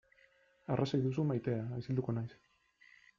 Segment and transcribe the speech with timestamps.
[0.75, 2.33] Arrazoi duzu maitea, isilduko naiz.